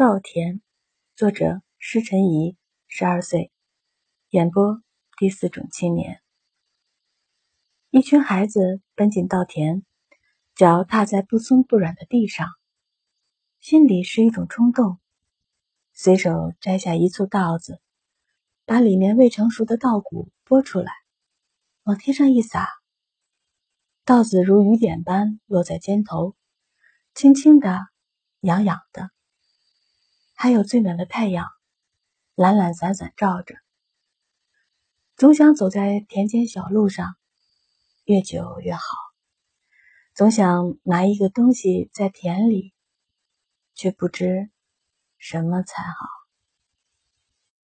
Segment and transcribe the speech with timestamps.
[0.00, 0.62] 稻田，
[1.14, 2.56] 作者施晨怡，
[2.88, 3.52] 十二岁，
[4.30, 4.82] 演播
[5.18, 6.22] 第四种青年。
[7.90, 9.84] 一群孩子奔进稻田，
[10.54, 12.48] 脚踏在不松不软的地上，
[13.60, 14.98] 心里是一种冲动，
[15.92, 17.82] 随手摘下一簇稻子，
[18.64, 20.90] 把里面未成熟的稻谷拨出来，
[21.82, 22.66] 往天上一撒，
[24.06, 26.34] 稻子如雨点般落在肩头，
[27.12, 27.80] 轻轻的，
[28.40, 29.10] 痒痒的。
[30.42, 31.46] 还有最暖的太阳，
[32.34, 33.56] 懒懒散散照着。
[35.14, 37.14] 总想走在田间小路上，
[38.04, 38.80] 越久越好。
[40.14, 42.72] 总想拿一个东西在田里，
[43.74, 44.50] 却不知
[45.18, 46.19] 什么才好。